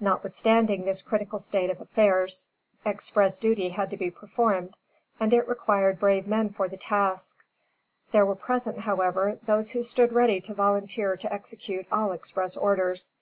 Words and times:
Notwithstanding 0.00 0.86
this 0.86 1.02
critical 1.02 1.38
state 1.38 1.68
of 1.68 1.78
affairs, 1.82 2.48
express 2.86 3.36
duty 3.36 3.68
had 3.68 3.90
to 3.90 3.98
be 3.98 4.10
performed, 4.10 4.74
and 5.20 5.30
it 5.34 5.46
required 5.46 6.00
brave 6.00 6.26
men 6.26 6.48
for 6.48 6.68
the 6.68 6.78
task. 6.78 7.36
There 8.10 8.24
were 8.24 8.34
present, 8.34 8.78
however, 8.80 9.38
those 9.42 9.72
who 9.72 9.82
stood 9.82 10.14
ready 10.14 10.40
to 10.40 10.54
volunteer 10.54 11.18
to 11.18 11.30
execute 11.30 11.84
all 11.92 12.12
express 12.12 12.56
orders. 12.56 13.12